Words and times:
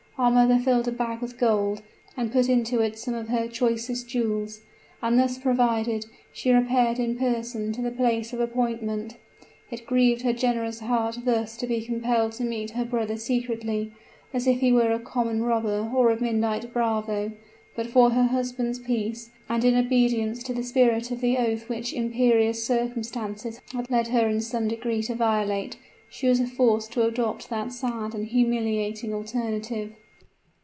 Our 0.17 0.29
mother 0.29 0.59
filled 0.59 0.87
a 0.87 0.91
bag 0.91 1.19
with 1.19 1.39
gold, 1.39 1.81
and 2.15 2.31
put 2.31 2.47
into 2.47 2.79
it 2.79 2.99
some 2.99 3.15
of 3.15 3.29
her 3.29 3.47
choicest 3.47 4.07
jewels, 4.07 4.61
and 5.01 5.17
thus 5.17 5.39
provided, 5.39 6.05
she 6.31 6.51
repaired 6.51 6.99
in 6.99 7.17
person 7.17 7.71
to 7.71 7.81
the 7.81 7.89
place 7.89 8.31
of 8.31 8.39
appointment. 8.39 9.17
It 9.71 9.87
grieved 9.87 10.21
her 10.21 10.31
generous 10.31 10.79
heart 10.81 11.17
thus 11.25 11.57
to 11.57 11.65
be 11.65 11.81
compelled 11.83 12.33
to 12.33 12.43
meet 12.43 12.69
her 12.71 12.85
brother 12.85 13.17
secretly, 13.17 13.93
as 14.31 14.45
if 14.45 14.59
he 14.59 14.71
were 14.71 14.91
a 14.91 14.99
common 14.99 15.41
robber 15.41 15.89
or 15.91 16.11
a 16.11 16.21
midnight 16.21 16.71
bravo; 16.71 17.31
but 17.75 17.87
for 17.87 18.11
her 18.11 18.25
husband's 18.25 18.77
peace, 18.77 19.31
and 19.49 19.65
in 19.65 19.73
obedience 19.75 20.43
to 20.43 20.53
the 20.53 20.61
spirit 20.61 21.09
of 21.09 21.21
the 21.21 21.39
oath 21.39 21.67
which 21.67 21.93
imperious 21.95 22.63
circumstances 22.63 23.59
had 23.73 23.89
alone 23.89 23.97
led 23.97 24.07
her 24.09 24.27
in 24.29 24.39
some 24.39 24.67
degree 24.67 25.01
to 25.01 25.15
violate, 25.15 25.77
she 26.11 26.27
was 26.27 26.47
forced 26.51 26.91
to 26.91 27.01
adopt 27.07 27.49
that 27.49 27.73
sad 27.73 28.13
and 28.13 28.27
humiliating 28.27 29.15
alternative." 29.15 29.93